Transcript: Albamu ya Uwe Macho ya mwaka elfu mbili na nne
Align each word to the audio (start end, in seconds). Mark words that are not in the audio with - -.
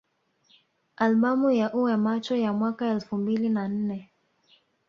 Albamu 1.03 1.47
ya 1.51 1.71
Uwe 1.73 1.97
Macho 1.97 2.35
ya 2.35 2.53
mwaka 2.53 2.87
elfu 2.87 3.17
mbili 3.17 3.49
na 3.49 3.67
nne 3.67 4.09